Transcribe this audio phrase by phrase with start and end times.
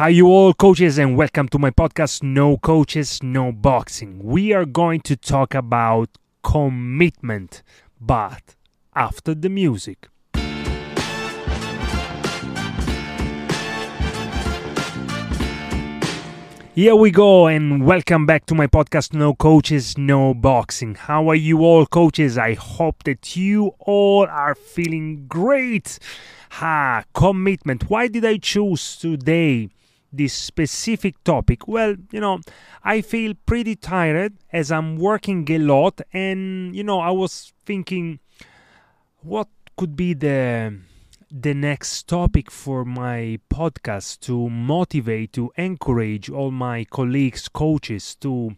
[0.00, 4.18] Hi, you all coaches, and welcome to my podcast, No Coaches, No Boxing.
[4.24, 6.08] We are going to talk about
[6.42, 7.62] commitment,
[8.00, 8.56] but
[8.96, 10.08] after the music.
[16.74, 20.94] Here we go, and welcome back to my podcast, No Coaches, No Boxing.
[20.94, 22.38] How are you all, coaches?
[22.38, 25.98] I hope that you all are feeling great.
[26.52, 27.90] Ha, commitment.
[27.90, 29.68] Why did I choose today
[30.12, 31.68] this specific topic?
[31.68, 32.40] Well, you know,
[32.82, 38.20] I feel pretty tired as I'm working a lot, and you know, I was thinking,
[39.22, 40.78] what could be the
[41.30, 48.56] the next topic for my podcast to motivate, to encourage all my colleagues, coaches to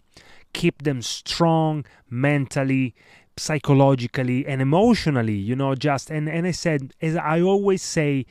[0.54, 2.94] keep them strong mentally,
[3.36, 5.36] psychologically, and emotionally.
[5.36, 8.26] You know, just and, and I said, as I always say,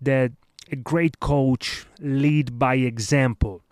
[0.00, 0.32] that
[0.70, 3.62] a great coach lead by example.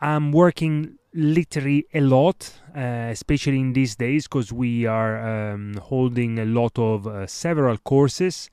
[0.00, 6.38] I'm working literally a lot, uh, especially in these days, because we are um, holding
[6.38, 8.50] a lot of uh, several courses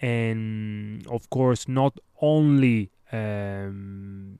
[0.00, 4.38] and of course not only um,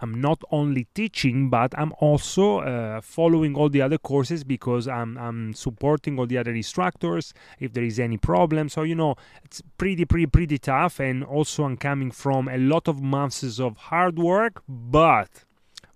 [0.00, 5.18] I'm not only teaching, but I'm also uh, following all the other courses because I'm,
[5.18, 8.68] I'm supporting all the other instructors if there is any problem.
[8.68, 11.00] So, you know, it's pretty, pretty, pretty tough.
[11.00, 15.44] And also, I'm coming from a lot of months of hard work, but,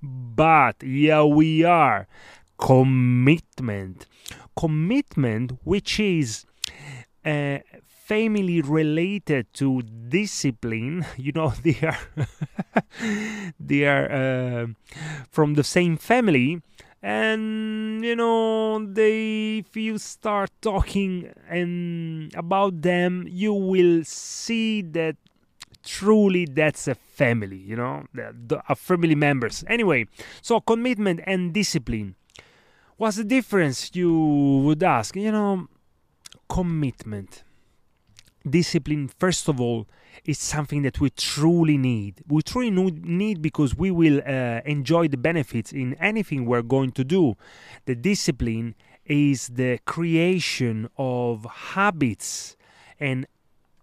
[0.03, 2.09] but, yeah, we are.
[2.59, 4.07] Commitment.
[4.57, 6.45] Commitment, which is.
[7.25, 7.59] Uh,
[8.13, 12.03] family related to discipline you know they are
[13.61, 14.67] they are uh,
[15.31, 16.61] from the same family.
[17.05, 25.17] And you know they if you start talking and about them you will see that
[25.83, 29.65] truly that's a family you know the, the family members.
[29.67, 30.07] Anyway
[30.43, 32.15] so commitment and discipline.
[32.99, 34.13] What's the difference you
[34.65, 35.17] would ask?
[35.17, 35.67] You know
[36.49, 37.43] commitment
[38.49, 39.87] discipline, first of all,
[40.25, 42.23] is something that we truly need.
[42.29, 47.05] We truly need because we will uh, enjoy the benefits in anything we're going to
[47.05, 47.37] do.
[47.87, 52.57] The discipline is the creation of habits
[53.01, 53.27] and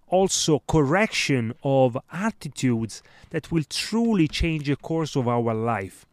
[0.08, 6.06] also correction of attitudes that will truly change the course of our life.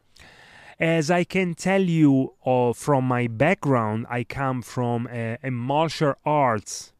[0.78, 6.14] As I can tell you uh, from my background, I come from a, a martial
[6.26, 6.92] arts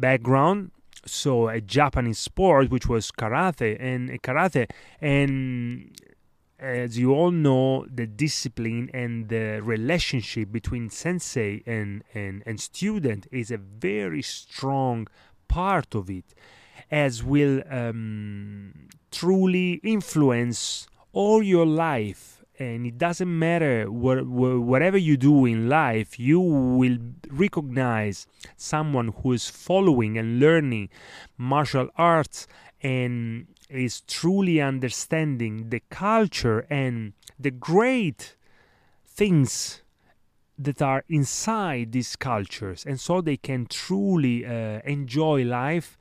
[0.00, 0.70] background
[1.06, 4.68] so a Japanese sport which was karate and karate.
[5.00, 5.96] And
[6.58, 13.26] as you all know the discipline and the relationship between sensei and, and, and student
[13.32, 15.08] is a very strong
[15.48, 16.34] part of it
[16.90, 25.16] as will um, truly influence all your life and it doesn't matter what, whatever you
[25.16, 26.98] do in life you will
[27.30, 28.26] recognize
[28.56, 30.88] someone who is following and learning
[31.38, 32.46] martial arts
[32.82, 38.36] and is truly understanding the culture and the great
[39.06, 39.82] things
[40.58, 42.84] that are inside these cultures.
[42.86, 45.96] And so they can truly uh, enjoy life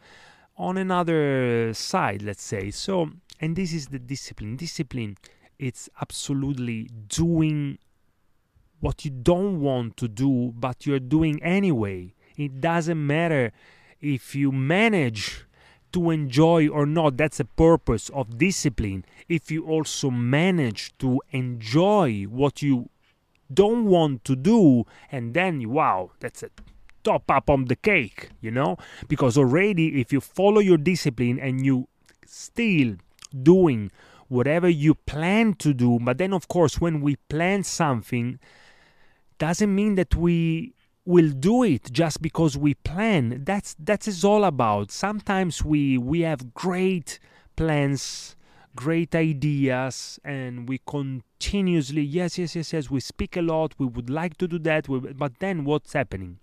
[0.57, 2.71] on another side let's say.
[2.71, 4.57] So and this is the discipline.
[4.57, 5.15] Discipline
[5.59, 7.77] it's absolutely doing
[8.79, 12.13] what you don't want to do, but you're doing anyway.
[12.37, 13.51] It doesn't matter
[13.99, 15.45] if you manage
[15.91, 17.17] to enjoy or not.
[17.17, 19.03] That's the purpose of discipline.
[19.27, 22.89] If you also manage to enjoy what you
[23.53, 26.49] don't want to do, and then wow, that's a
[27.03, 28.77] top up on the cake, you know?
[29.07, 31.87] Because already, if you follow your discipline and you
[32.25, 32.95] still
[33.43, 33.91] doing
[34.29, 35.99] whatever you plan to do.
[36.01, 38.39] But then, of course, when we plan something,
[39.37, 40.73] doesn't mean that we
[41.05, 43.43] will do it just because we plan.
[43.43, 44.91] That's that is all about.
[44.91, 47.19] Sometimes we we have great
[47.55, 48.35] plans,
[48.75, 53.73] great ideas, and we continuously yes yes yes yes we speak a lot.
[53.77, 54.87] We would like to do that,
[55.17, 56.39] but then what's happening?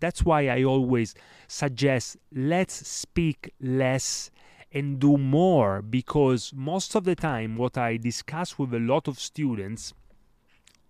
[0.00, 1.14] That's why I always
[1.46, 4.30] suggest let's speak less
[4.72, 9.18] and do more because most of the time what I discuss with a lot of
[9.18, 9.94] students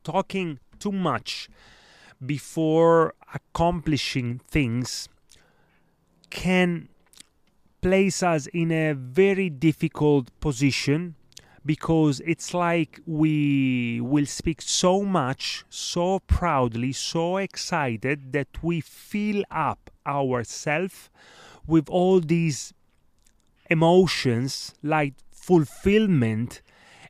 [0.02, 1.48] talking too much
[2.25, 5.08] before accomplishing things
[6.30, 6.88] can
[7.80, 11.14] place us in a very difficult position
[11.64, 19.42] because it's like we will speak so much, so proudly, so excited that we fill
[19.50, 21.10] up ourselves
[21.66, 22.72] with all these
[23.69, 26.62] emotions like fulfillment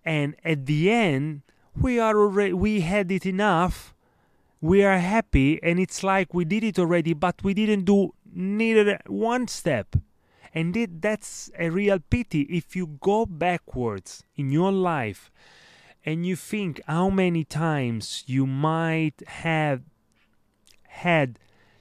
[0.05, 1.43] and at the end
[1.81, 3.94] we are already we had it enough.
[4.60, 9.00] We are happy and it's like we did it already but we didn't do neither
[9.06, 9.96] one step.
[10.55, 12.43] And it, that's a real pity.
[12.43, 15.31] If you go backwards in your life
[16.04, 19.82] and you think how many times you might have
[20.88, 21.38] had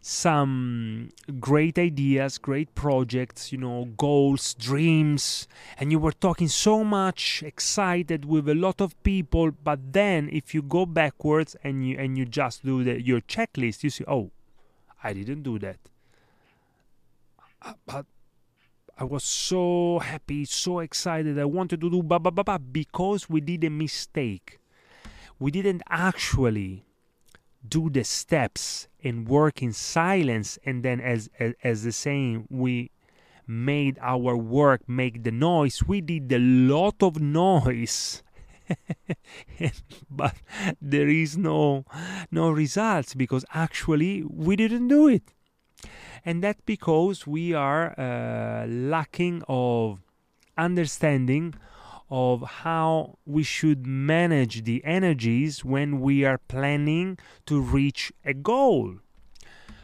[0.08, 7.44] some great ideas, great projects, you know, goals, dreams, and you were talking so much
[7.44, 12.18] excited with a lot of people, but then if you go backwards and you and
[12.18, 14.32] you just do the, your checklist, you see, oh,
[15.04, 15.78] I didn't do that.
[17.62, 18.06] Uh, but
[18.98, 21.38] I was so happy, so excited.
[21.38, 24.60] I wanted to do ba ba ba ba because we did a mistake.
[25.38, 26.86] We didn't actually
[27.68, 32.92] do the steps and work in silence and then as as, as the saying we
[33.48, 35.82] made our work make the noise.
[35.88, 38.24] We did a lot of noise.
[40.12, 40.36] But
[40.82, 41.86] there is no
[42.30, 45.24] no results because actually we didn't do it.
[46.26, 50.00] And that's because we are uh, lacking of
[50.58, 51.54] understanding
[52.10, 58.96] of how we should manage the energies when we are planning to reach a goal.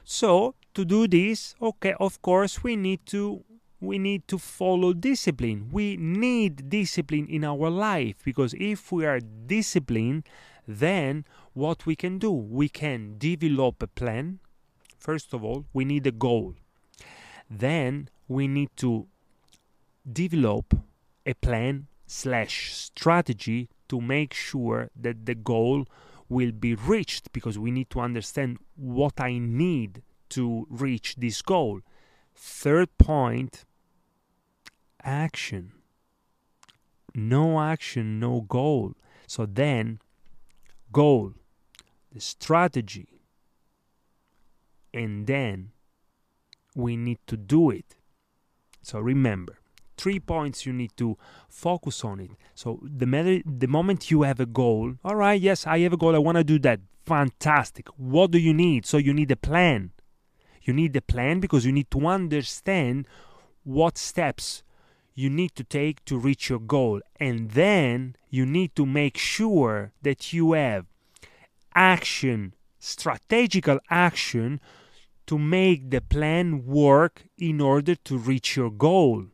[0.04, 3.44] So, to do this, okay, of course, we need to
[3.84, 5.68] we need to follow discipline.
[5.72, 10.24] We need discipline in our life because if we are disciplined,
[10.66, 12.32] then what we can do?
[12.32, 14.40] We can develop a plan.
[14.98, 16.56] First of all, we need a goal.
[17.50, 19.08] Then we need to
[20.10, 20.74] develop
[21.26, 25.86] a plan slash strategy to make sure that the goal
[26.30, 31.82] will be reached because we need to understand what I need to reach this goal.
[32.36, 33.66] Third point
[35.04, 35.74] action.
[37.14, 38.94] No action, no goal.
[39.28, 40.00] So then,
[40.92, 41.34] goal,
[42.12, 43.08] the strategy,
[44.94, 45.72] and then
[46.76, 47.96] we need to do it.
[48.82, 49.60] So remember,
[50.04, 51.18] three points you need to
[51.48, 52.32] focus on it.
[52.56, 56.14] So the the moment you have a goal, all right, yes, I have a goal,
[56.14, 56.82] I want to do that.
[57.06, 57.88] Fantastic.
[57.96, 58.86] What do you need?
[58.86, 59.92] So you need a plan.
[60.62, 63.08] You need a plan because you need to understand
[63.64, 64.64] what steps
[65.16, 67.00] you need to take to reach your goal.
[67.18, 70.86] And then you need to make sure that you have
[71.76, 74.60] action, strategical action
[75.28, 79.28] to make the plan work in order to reach your goal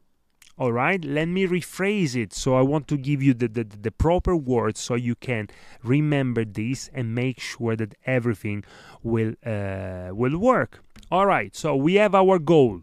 [0.59, 2.33] all right let me rephrase it.
[2.33, 5.47] So i want to give you the, the, the proper words so you can
[5.81, 8.65] remember this and make sure that everything
[9.01, 10.83] will uh, will work.
[11.09, 12.81] All right so we have our goal.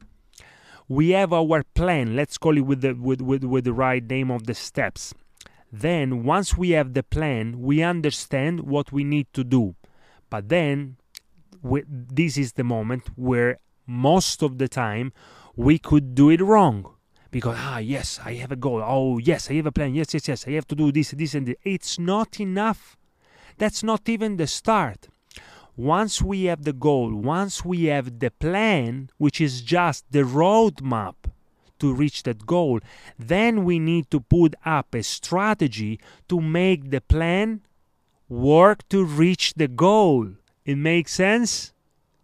[0.88, 2.14] We have our plan.
[2.14, 5.12] Let's call it with the with, with, with the right name of the steps.
[5.70, 9.75] Then once we have the plan we understand what we need to do.
[10.31, 10.96] But then
[11.62, 15.12] we, this is the moment where most of the time
[15.55, 16.95] we could do it wrong
[17.31, 18.82] because ah yes i have a goal.
[18.84, 19.94] Oh yes i have a plan.
[19.94, 21.56] Yes yes yes i have to do this this and this.
[21.64, 22.96] it's not enough.
[23.58, 25.08] That's not even the start.
[25.76, 31.14] Once we have the goal once we have the plan which is just the roadmap
[31.78, 32.81] to reach that goal
[33.19, 37.60] then we need to put up a strategy to make the plan
[38.29, 40.29] work to reach the goal.
[40.65, 41.72] It makes sense?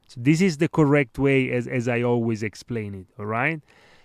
[0.09, 3.61] So this is the correct way as, as i always explain it all right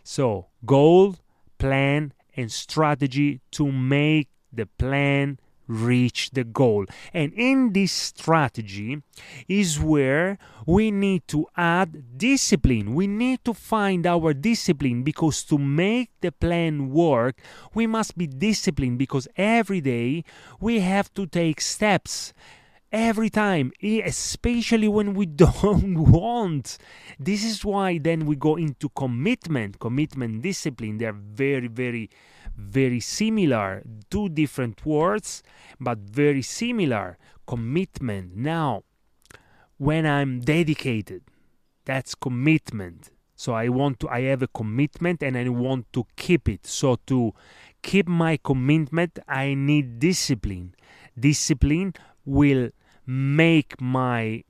[0.07, 1.17] so, goal,
[1.57, 5.37] plan, and strategy to make the plan
[5.67, 6.85] reach the goal.
[7.13, 9.03] And in this strategy
[9.49, 12.95] is where we need to add discipline.
[12.95, 17.41] We need to find our discipline because to make the plan work,
[17.73, 20.23] we must be disciplined because every day
[20.61, 22.33] we have to take steps
[22.91, 26.77] every time, especially when we don't want.
[27.19, 30.97] This is why then we go into commitment, commitment, discipline.
[30.97, 32.09] They're very, very,
[32.55, 33.83] very similar.
[34.09, 35.43] Two different words,
[35.79, 37.17] but very similar.
[37.45, 38.35] Commitment.
[38.35, 38.83] Now,
[39.77, 41.23] when I'm dedicated,
[41.85, 43.11] that's commitment.
[43.35, 46.65] So I want to, I have a commitment and I want to keep it.
[46.65, 47.33] So to
[47.83, 50.73] keep my commitment, I need discipline.
[51.17, 51.93] Discipline
[52.25, 52.71] will
[53.07, 54.43] make my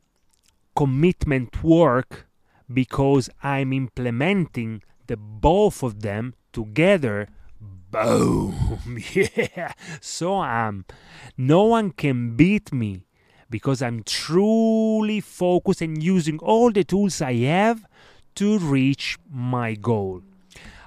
[0.76, 2.28] commitment work
[2.74, 7.30] because I'm implementing the both of them together.
[7.90, 8.78] Boom!
[9.14, 9.72] yeah.
[10.02, 10.84] so i'm
[11.38, 13.08] no one can beat me
[13.50, 17.86] because I'm truly focused and using all the tools I have
[18.36, 20.22] to reach my goal.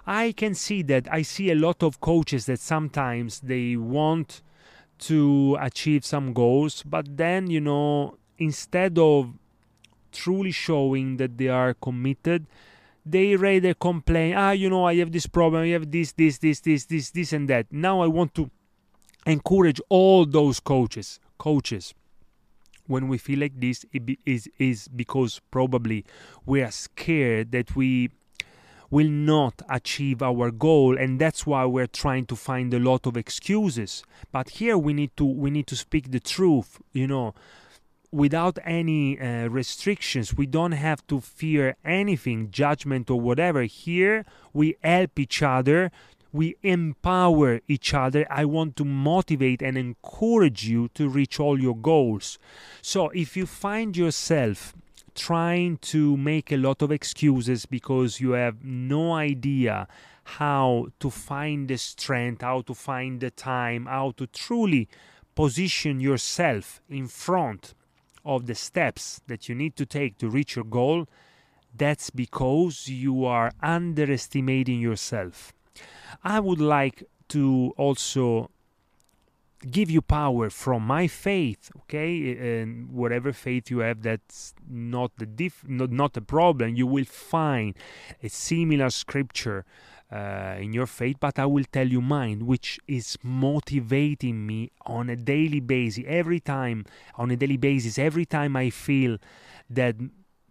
[0.07, 4.43] I can see that I see a lot of coaches that sometimes they want
[5.01, 9.33] to achieve some goals, but then, you know, instead of
[10.13, 12.47] truly showing that they are committed,
[13.05, 16.61] they rather complain, ah, you know, I have this problem, I have this, this, this,
[16.61, 17.67] this, this, this, and that.
[17.71, 18.51] Now I want to
[19.27, 21.95] encourage all those coaches, coaches.
[22.87, 26.05] When we feel like this, it be, is is because probably
[26.45, 28.11] we are scared that we
[28.91, 33.17] will not achieve our goal and that's why we're trying to find a lot of
[33.17, 34.03] excuses.
[34.33, 37.35] But here we need to we need to speak the truth you know.
[38.13, 43.63] Without any uh, restrictions we don't have to fear anything judgment or whatever.
[43.63, 45.93] Here we help each other
[46.33, 48.27] we empower each other.
[48.31, 52.39] I want to motivate and encourage you to reach all your goals.
[52.83, 54.75] So if you find yourself
[55.21, 59.87] trying to make a lot of excuses because you have no idea
[60.25, 64.89] how to find the strength, how to find the time, how to truly
[65.35, 67.75] position yourself in front
[68.25, 71.07] of the steps that you need to take to reach your goal,
[71.77, 75.53] that's because you are underestimating yourself.
[76.25, 78.51] I would like to also
[79.69, 82.61] give you power from my faith okay?
[82.63, 87.05] And whatever faith you have that's not the diff not, not a problem you will
[87.05, 87.75] find
[88.23, 89.65] a similar scripture
[90.11, 95.09] uh, in your faith but i will tell you mine which is motivating me on
[95.09, 96.05] a daily basis.
[96.07, 96.85] Every time
[97.17, 99.19] on a daily basis every time i feel
[99.69, 99.97] that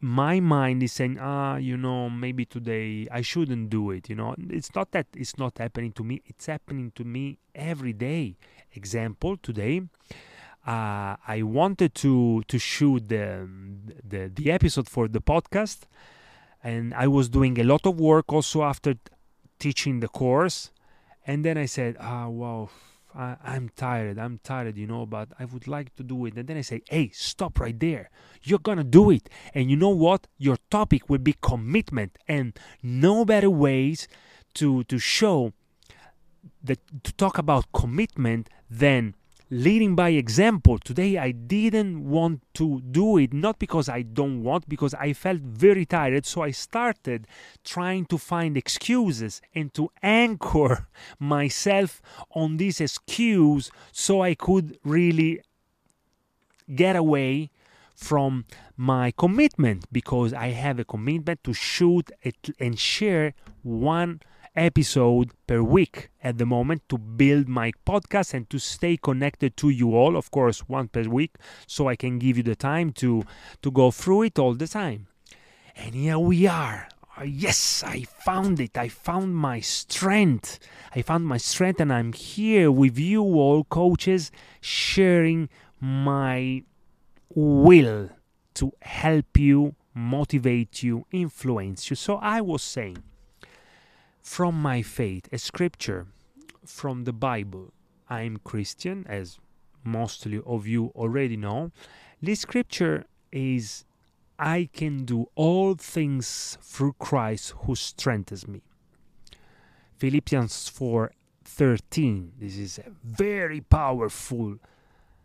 [0.02, 4.36] my mind is saying ah you know maybe today i shouldn't do it you know?
[4.50, 8.38] It's not that it's not happening to me it's happening to me every day
[8.74, 9.82] example today
[10.68, 13.48] uh, i wanted to to shoot the,
[14.08, 15.82] the the episode for the podcast
[16.64, 18.96] and i was doing a lot of work also after
[19.60, 20.72] teaching the course
[21.26, 22.70] and then i said ah wow
[23.16, 26.36] I, I'm tired, I'm tired, you know, but I would like to do it.
[26.36, 28.10] And then I say, hey, stop right there.
[28.44, 29.30] You're gonna do it.
[29.54, 30.28] And you know what?
[30.38, 32.18] Your topic will be commitment.
[32.28, 34.08] And no better ways
[34.56, 35.54] to to show
[36.64, 39.16] that to talk about commitment than
[39.50, 40.78] leading by example.
[40.78, 45.42] Today I didn't want to do it, not because I don't want, because I felt
[45.42, 46.26] very tired.
[46.26, 47.28] So I started
[47.64, 50.88] trying to find excuses and to anchor
[51.20, 55.42] myself on this excuse so I could really
[56.74, 57.50] get away
[57.96, 58.46] from
[58.78, 62.12] my commitment because I have a commitment to shoot
[62.60, 64.22] and share one
[64.56, 69.70] episode per week at the moment to build my podcast and to stay connected to
[69.70, 71.36] you all of course one per week
[71.68, 73.24] so i can give you the time to
[73.62, 75.08] to go through it all the time.
[75.76, 76.90] And here we are.
[77.18, 78.78] Uh, yes i found it.
[78.78, 80.60] I found my strength.
[80.96, 86.64] I found my strength and i'm here with you all coaches sharing my
[87.34, 88.10] will
[88.56, 91.96] to help you motivate you influence you.
[91.96, 93.04] So i was saying
[94.22, 96.08] from my faith, a scripture
[96.66, 97.74] from the Bible.
[98.10, 99.40] I'm Christian, as
[99.84, 101.72] mostly of you already know.
[102.22, 103.86] This scripture is
[104.38, 108.62] I can do all things through Christ who strengthens me.
[109.98, 112.32] Philippians 4:13.
[112.40, 114.58] This is a very powerful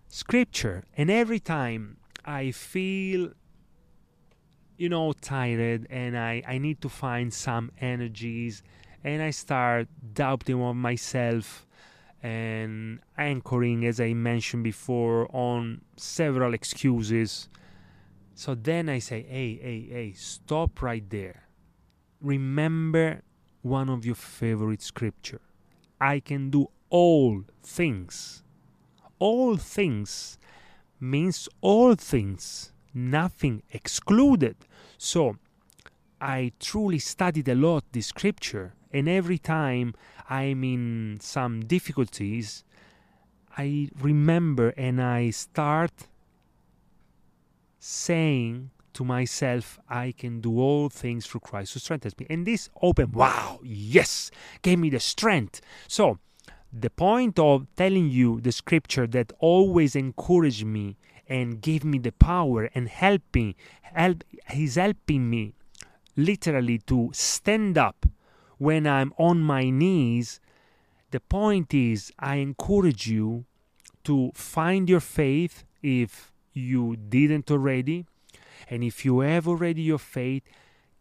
[0.08, 3.32] scripture and every time I feel
[4.76, 8.62] you know tired and I, I need to find some energies
[9.04, 11.66] and I start doubting on myself
[12.23, 17.50] and anchoring, as I mentioned before, on several excuses.
[18.35, 21.43] So then I say, hey, hey, hey, stop right there.
[22.23, 23.21] Remember
[23.61, 25.43] one of your favorite scripture.
[26.00, 28.43] I can do all things.
[29.19, 30.38] All things
[30.99, 34.56] means all things, nothing excluded.
[34.96, 35.36] So
[36.20, 39.94] I truly studied a lot this scripture and every time
[40.30, 42.62] I'm in some difficulties,
[43.58, 46.06] I remember and I start
[47.80, 52.26] saying to myself, I can do all things through Christ who strengthens me.
[52.30, 54.30] And this open, wow, yes,
[54.62, 55.60] gave me the strength.
[55.88, 56.20] So,
[56.72, 60.96] the point of telling you the scripture that always encouraged me
[61.28, 65.54] and gave me the power and helping, help, he's helping me
[66.16, 68.07] literally to stand up
[68.59, 70.40] when I'm on my knees,
[71.11, 73.45] the point is, I encourage you
[74.04, 78.07] to find your faith if you didn't already.
[78.71, 80.43] And if you have already your faith,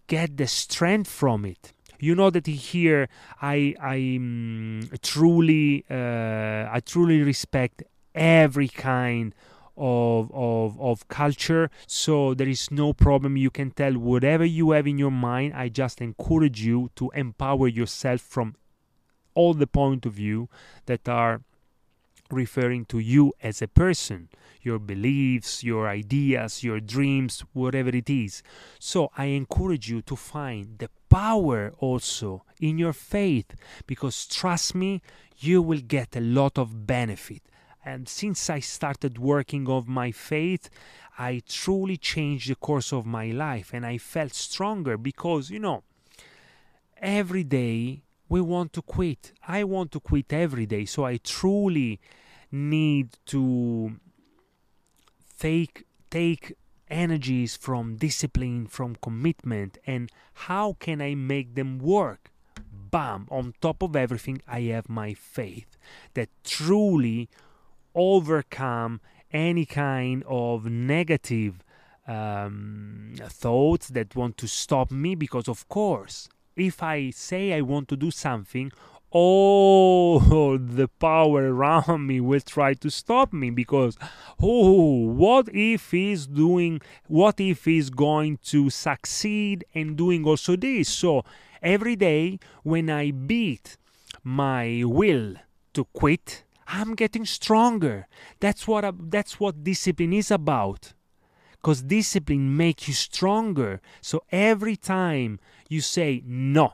[0.08, 1.74] get the strength from it.
[2.00, 3.08] You know that here
[3.42, 9.34] I I um, truly uh, I truly respect every kind
[9.78, 11.70] of, of of culture.
[11.88, 13.38] So there is no problem.
[13.38, 15.54] You can tell whatever you have in your mind.
[15.54, 18.56] I just encourage you to empower yourself from
[19.36, 20.50] all the point of view
[20.86, 21.42] that are
[22.30, 24.30] referring to you as a person
[24.62, 28.42] your beliefs your ideas your dreams whatever it is.
[28.80, 35.02] So i encourage you to find the power also in your faith because trust me
[35.38, 37.44] you will get a lot of benefit
[37.86, 40.70] and since I started working on my faith,
[41.18, 45.84] I truly changed the course of my life and I felt stronger because, you know,
[46.98, 49.34] every day we want to quit.
[49.48, 50.86] I want to quit every day.
[50.86, 52.00] So I truly
[52.52, 53.94] need to
[55.40, 56.54] take take
[56.90, 62.32] energies from discipline, from commitment, and how can I make them work?
[62.92, 63.28] Bam!
[63.32, 65.76] On top of everything, I have my faith
[66.14, 67.30] that truly
[67.96, 71.64] overcome any kind of negative
[72.08, 77.88] um, thoughts that want to stop me because of course if i say i want
[77.88, 78.72] to do something
[79.14, 80.20] all
[80.58, 83.96] the power around me will try to stop me because
[84.42, 90.90] oh what if he's doing what if he's going to succeed in doing also this?
[90.90, 91.24] So
[91.62, 93.78] every day when i beat
[94.24, 95.36] my will
[95.74, 98.08] to quit I'm getting stronger.
[98.40, 100.94] That's what that's what discipline is about.
[101.62, 103.82] Cuz discipline makes you stronger.
[104.02, 105.40] So every time
[105.70, 106.74] you say no,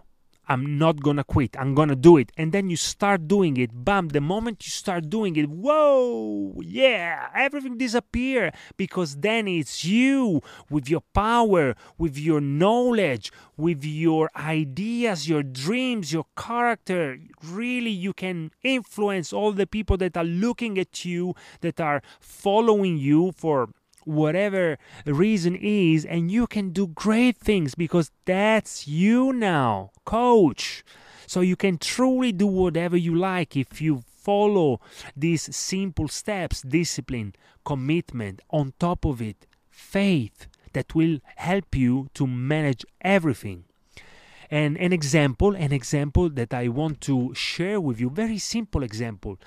[0.49, 1.55] I'm not gonna quit.
[1.59, 2.31] I'm gonna do it.
[2.35, 3.69] And then you start doing it.
[3.71, 10.41] Bam, the moment you start doing it, whoa, yeah, everything disappear because then it's you
[10.67, 17.19] with your power, with your knowledge, with your ideas, your dreams, your character.
[17.45, 22.97] Really, you can influence all the people that are looking at you, that are following
[22.97, 23.69] you for
[24.05, 30.83] whatever the reason is and you can do great things because that's you now coach.
[31.27, 34.79] So you can truly do whatever you like if you follow
[35.15, 37.33] these simple steps discipline
[37.63, 43.65] commitment on top of it faith that will help you to manage everything.
[44.51, 49.37] And an example an example that i want to share with you very simple example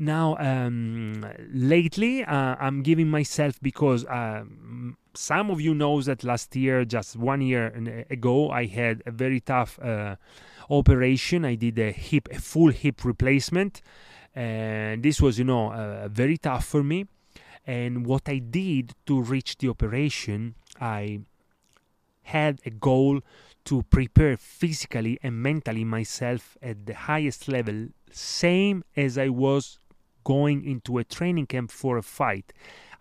[0.00, 4.44] now, um, lately, uh, I'm giving myself because uh,
[5.12, 7.66] some of you knows that last year, just one year
[8.08, 10.16] ago, I had a very tough uh,
[10.70, 11.44] operation.
[11.44, 13.82] I did a hip, a full hip replacement,
[14.34, 17.06] and this was, you know, uh, very tough for me.
[17.66, 21.20] And what I did to reach the operation, I
[22.22, 23.20] had a goal
[23.66, 29.79] to prepare physically and mentally myself at the highest level, same as I was
[30.24, 32.52] going into a training camp for a fight.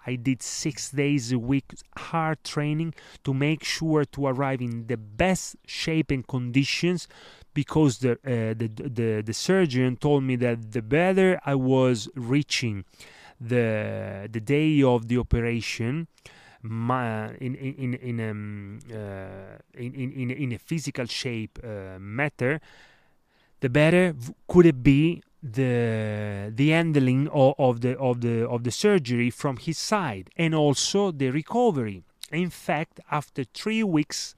[0.06, 4.98] I did six days a week hard training to make sure to arrive in the
[4.98, 7.08] best shape and conditions
[7.54, 12.86] because the, uh, the, the, the surgeon told me that the better I was reaching
[13.40, 16.08] the, the day of the operation,
[16.62, 22.60] my, in in in um, uh, in, in in a physical shape uh, matter,
[23.62, 24.14] the better
[24.48, 29.58] could it be the the handling of, of, the of the of the surgery from
[29.58, 32.04] his side and also the recovery.
[32.32, 34.36] In fact after three weeks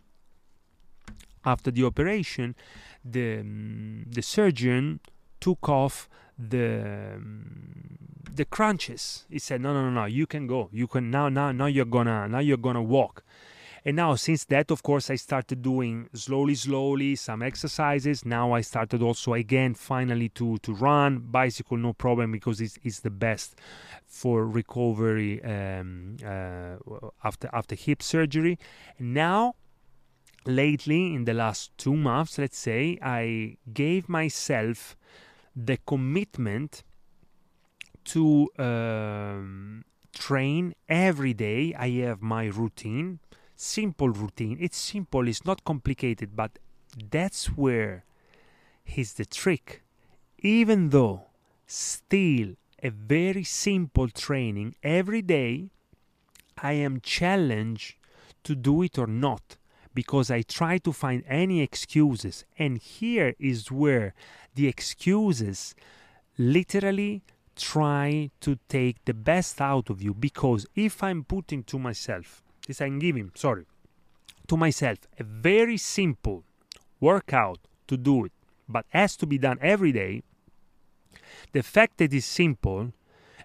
[1.44, 2.56] after the operation
[3.04, 5.00] the um, the surgeon
[5.40, 7.98] took off the um,
[8.34, 10.70] the crunches he said no no no no you can go.
[10.72, 13.24] You can now now now you're gonna now you're gonna walk
[13.84, 18.24] and now, since that, of course, I started doing slowly, slowly some exercises.
[18.26, 23.00] Now I started also again, finally, to to run bicycle, no problem, because it's, it's
[23.00, 23.56] the best
[24.06, 26.76] for recovery um, uh,
[27.24, 28.60] after after hip surgery.
[29.00, 29.56] Now,
[30.46, 34.96] lately, in the last two months, let's say, I gave myself
[35.56, 36.84] the commitment
[38.04, 41.74] to um, train every day.
[41.74, 43.20] I have my routine
[43.62, 44.58] simple routine.
[44.60, 46.60] It's simple, it's not complicated, but
[47.10, 48.04] that's where
[48.96, 49.84] is the trick.
[50.40, 51.28] Even though
[51.68, 55.70] still a very simple training every day,
[56.58, 57.96] I am challenged
[58.44, 59.58] to do it or not
[59.94, 62.46] because I try to find any excuses.
[62.58, 64.14] And here is where
[64.56, 65.76] the excuses
[66.38, 67.22] literally
[67.56, 72.82] try to take the best out of you because if I'm putting to myself this
[72.82, 73.66] I'm giving, sorry,
[74.48, 76.44] to myself a very simple
[77.00, 78.32] workout to do it,
[78.68, 80.24] but has to be done every day,
[81.52, 82.94] the fact that it's simple,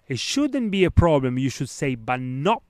[0.07, 1.37] it shouldn't be a problem.
[1.37, 2.61] You should say, but no,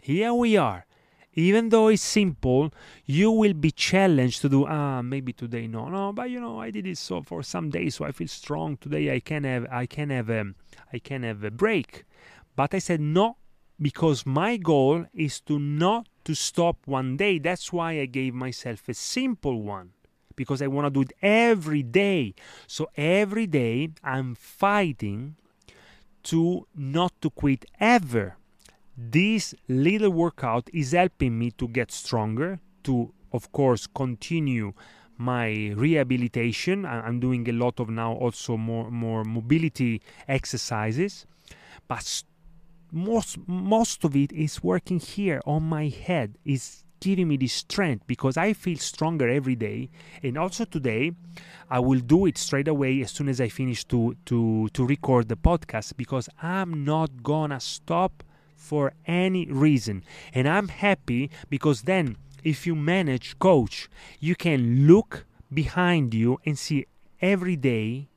[0.00, 0.86] here we are.
[1.34, 2.72] Even though it's simple,
[3.06, 4.66] you will be challenged to do.
[4.66, 7.94] Ah, maybe today no, no, but you know I did it so for some days,
[7.94, 9.14] so I feel strong today.
[9.14, 10.52] I can have, I can have, a,
[10.92, 12.04] I can have a break.
[12.54, 13.38] But I said no,
[13.82, 17.38] because my goal is to not to stop one day.
[17.38, 19.90] That's why I gave myself a simple one
[20.36, 22.34] because I want to do it every day.
[22.66, 25.36] So every day I'm fighting
[26.24, 28.36] to not to quit ever.
[28.96, 34.74] This little workout is helping me to get stronger, to of course continue
[35.18, 36.86] my rehabilitation.
[36.86, 41.26] I'm doing a lot of now also more more mobility exercises,
[41.88, 42.22] but
[42.92, 46.36] most most of it is working here on my head.
[46.44, 49.90] Is giving me the strength because I feel stronger every day.
[50.22, 51.10] And also today,
[51.68, 55.28] I will do it straight away as soon as I finish to to to record
[55.28, 58.22] the podcast because I'm not gonna stop
[58.54, 60.04] for any reason.
[60.32, 63.88] And I'm happy because then if you manage coach,
[64.20, 66.86] you can look behind you and see
[67.20, 68.08] every day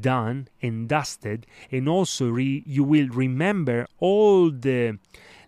[0.00, 4.98] done and dusted and also re- you will remember all the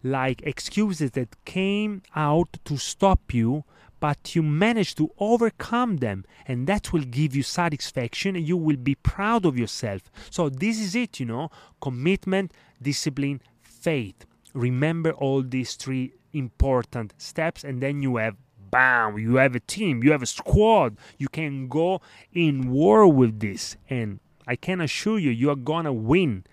[0.03, 3.65] like excuses that came out to stop you
[4.01, 8.77] but you managed to overcome them and that will give you satisfaction and you will
[8.77, 10.03] be proud of yourself.
[10.31, 14.25] So this is it you know commitment discipline faith.
[14.55, 18.37] Remember all these three important steps and then you have
[18.71, 20.97] bam you have a team you have a squad.
[21.19, 22.01] You can go
[22.33, 26.45] in war with this and i can assure you you are gonna win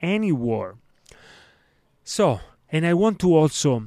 [0.00, 0.76] any war.
[2.02, 3.84] So and i want to also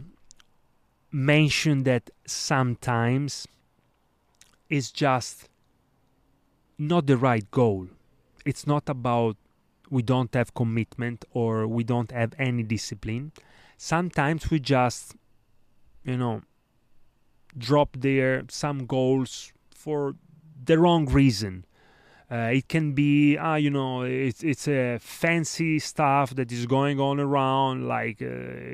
[1.11, 3.47] mention that sometimes
[4.69, 5.49] it's just
[6.77, 7.87] not the right goal.
[8.45, 9.37] It's not about
[9.89, 13.31] we don't have commitment or we don't have any discipline.
[13.77, 15.15] Sometimes we just
[16.03, 16.41] you know
[17.57, 20.15] drop there some goals for
[20.65, 21.65] the wrong reason
[22.31, 26.99] uh, it can be ah you know it's it's a fancy stuff that is going
[26.99, 28.25] on around like uh,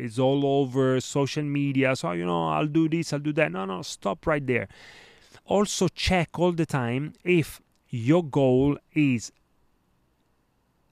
[0.06, 1.96] it's all over social media.
[1.96, 3.52] So you know i'll do this i'll do that.
[3.52, 4.68] No no stop right there.
[5.46, 9.32] Also check all the time if your goal is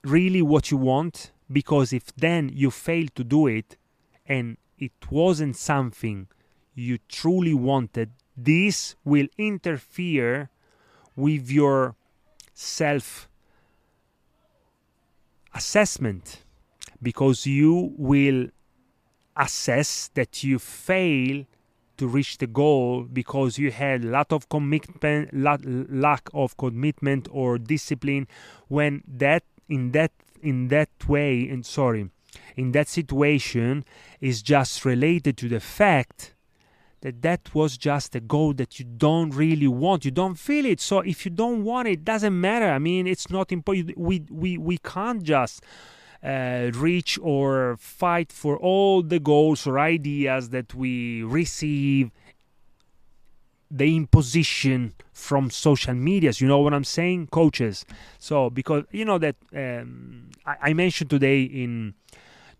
[0.03, 3.77] really what you want because if then you fail to do it
[4.25, 6.27] and it wasn't something
[6.73, 10.49] you truly wanted, this will interfere
[11.15, 11.95] with your
[12.59, 13.29] self
[15.53, 16.43] assessment
[17.01, 18.47] because you will
[19.37, 21.45] assess that you fail
[21.95, 27.29] to reach the goal because you had a lot of commitment lot, lack of commitment
[27.31, 28.27] or discipline
[28.67, 32.09] when that in that in that way and sorry
[32.57, 33.85] in that situation
[34.19, 36.33] is just related to the fact
[37.01, 40.05] that that was just a goal that you don't really want.
[40.05, 40.79] You don't feel it.
[40.79, 42.69] So if you don't want it, doesn't matter.
[42.69, 45.63] I mean it's not important we we we can't just
[46.23, 52.11] uh, reach or fight for all the goals or ideas that we receive
[53.71, 56.41] the imposition from social medias.
[56.41, 57.27] You know what i'm saying?
[57.27, 57.85] Coaches.
[58.17, 61.93] So because you know that um, I, I mentioned today in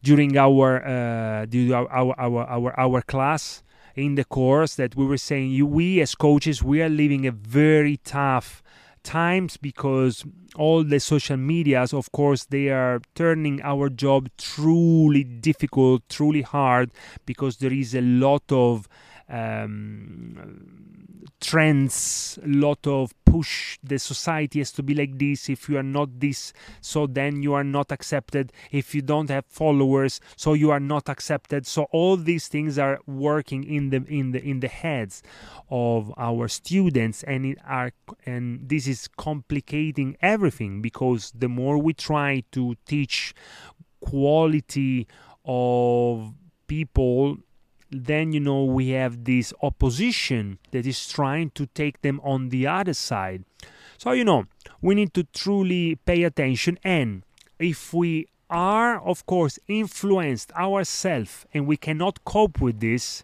[0.02, 3.64] during our uh, during our, our our our class
[3.96, 7.32] in the course that we were saying you, we as coaches we are living a
[7.32, 8.62] very tough
[9.04, 10.26] times because
[10.56, 16.92] all the social medias of course they are turning our job truly difficult truly hard
[17.26, 18.88] because there is a lot of
[19.30, 23.78] um, trends, a lot of push.
[23.84, 25.50] The society has to be like this.
[25.50, 28.52] If you are not this, so then you are not accepted.
[28.72, 31.66] If you don't have followers, so you are not accepted.
[31.68, 35.22] So all these things are working in the in the in the heads
[35.70, 37.92] of our students, and it are
[38.26, 43.34] and this is complicating everything because the more we try to teach
[44.02, 45.08] quality
[45.46, 46.34] of
[46.68, 47.38] people
[47.92, 52.68] then you know we have this opposition that is trying to take them on the
[52.68, 53.44] other side.
[53.98, 54.46] So you know
[54.82, 56.80] we need to truly pay attention.
[56.84, 57.24] And
[57.60, 63.24] if we are of course influenced ourselves and we cannot cope with this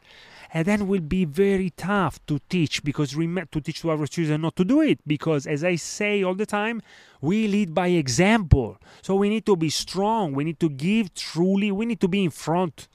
[0.53, 4.41] and then will be very tough to teach because rem- to teach to our students
[4.41, 6.79] not to do it because as i say all the time
[7.25, 8.77] we lead by example.
[9.01, 10.33] So we need to be strong.
[10.33, 11.71] We need to give truly.
[11.71, 12.87] We need to be in front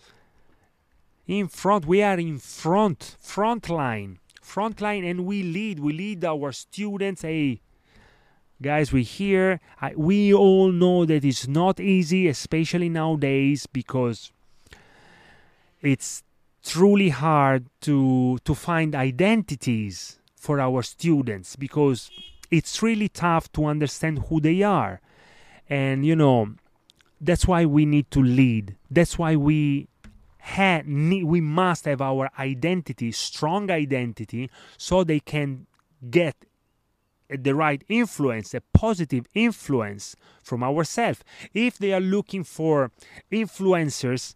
[1.39, 4.19] in front we are in front front line
[4.51, 5.79] front line and we lead.
[5.79, 7.23] We lead our students.
[7.23, 7.61] Hey,
[8.61, 9.61] guys, we here.
[9.81, 14.33] I, we all know that it's not easy, especially nowadays, because
[15.81, 16.23] it's
[16.63, 22.11] truly hard to to find identities for our students because
[22.51, 25.01] it's really tough to understand who they are
[25.71, 26.53] and you know
[27.19, 29.89] that's why we need to lead that's why we
[30.43, 35.67] ha- we must have our identity strong identity so they can
[36.11, 36.35] get
[37.29, 41.21] the right influence a positive influence from ourselves.
[41.55, 42.91] If they are looking for
[43.31, 44.35] influencers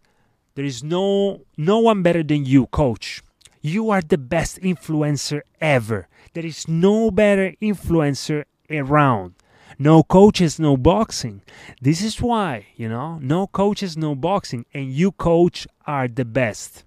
[0.55, 3.21] there is no no one better than you coach.
[3.61, 6.07] You are the best influencer ever.
[6.33, 9.35] There is no better influencer around
[9.77, 11.41] no coaches, no boxing.
[11.81, 16.83] This is why, you know, no coaches, no boxing, and you, coach, are the best.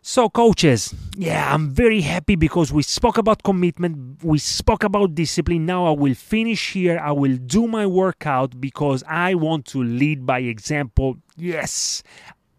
[0.00, 5.66] So, coaches, yeah, I'm very happy because we spoke about commitment, we spoke about discipline.
[5.66, 6.98] Now I will finish here.
[6.98, 11.18] I will do my workout because I want to lead by example.
[11.36, 12.02] Yes,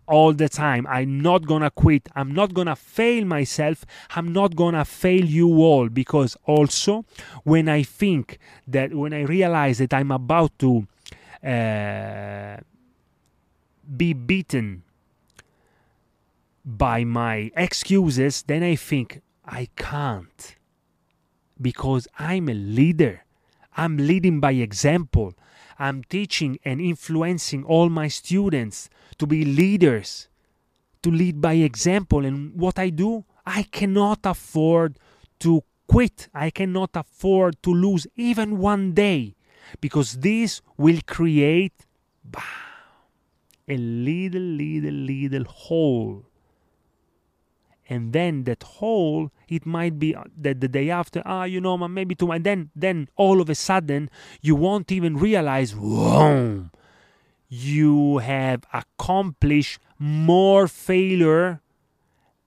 [0.10, 0.86] all the time.
[0.88, 2.10] I'm not gonna quit.
[2.16, 3.86] I'm not gonna fail myself.
[4.16, 7.06] I'm not gonna fail you all because also
[7.44, 10.88] when I think that when I realize that I'm about to
[11.44, 12.58] uh,
[13.96, 14.84] be beaten
[16.66, 20.56] by my excuses, then I think I can't
[21.62, 23.26] because I'm a leader.
[23.78, 25.34] I'm leading by example.
[25.78, 28.90] I'm teaching and influencing all my students
[29.20, 30.28] to be leaders,
[31.04, 32.26] to lead by example.
[32.26, 34.98] And what I do, I cannot afford
[35.40, 36.30] to quit.
[36.34, 39.36] I cannot afford to lose even one day
[39.82, 41.86] because this will create
[42.24, 42.42] bah,
[43.68, 46.26] a little, little, little hole
[47.90, 51.76] and then that hole it might be uh, that the day after ah you know
[51.78, 54.10] maybe tomorrow and then then all of a sudden
[54.42, 56.70] you won't even realize whoa
[57.50, 61.62] you have accomplished more failure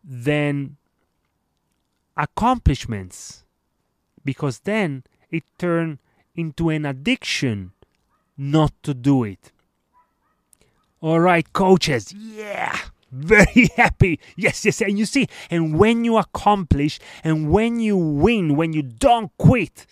[0.02, 0.76] than
[2.16, 3.44] accomplishments
[4.24, 5.98] because then it turned
[6.34, 7.72] into an addiction
[8.36, 9.52] not to do it
[11.00, 12.78] all right coaches yeah
[13.12, 14.18] very happy.
[14.36, 14.80] Yes, yes.
[14.80, 19.84] And you see, and when you accomplish and when you win, when you don't quit,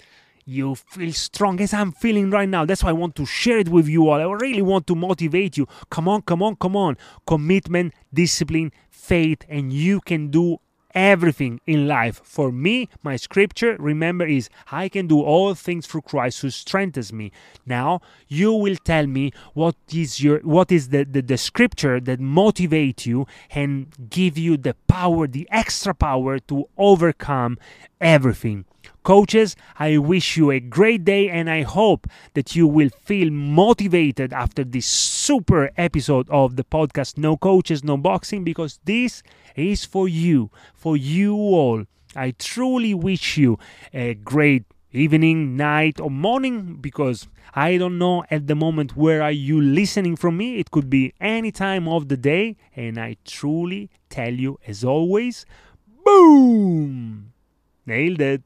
[0.50, 2.64] you feel strong as I'm feeling right now.
[2.64, 4.20] That's why I want to share it with you all.
[4.20, 5.66] I really want to motivate you.
[5.90, 6.96] Come on, come on, come on.
[7.26, 10.58] Commitment, discipline, faith, and you can do
[10.94, 12.20] everything in life.
[12.24, 17.12] For me, my scripture, remember, is I can do all things through Christ who strengthens
[17.12, 17.30] me.
[17.64, 22.20] Now, you will tell me what is your what is the, the, the scripture that
[22.20, 27.58] motivate you and give you the power, the extra power to overcome
[28.00, 28.64] everything.
[29.02, 34.32] Coaches, I wish you a great day and I hope that you will feel motivated
[34.32, 39.22] after this super episode of the podcast No Coaches, No Boxing because this
[39.56, 41.84] is for you, for you all.
[42.14, 43.58] I truly wish you
[43.94, 49.32] a great evening, night, or morning because I don't know at the moment where are
[49.32, 50.58] you listening from me.
[50.58, 55.46] It could be any time of the day, and I truly tell you, as always,
[56.04, 57.32] boom!
[57.86, 58.42] Nailed it.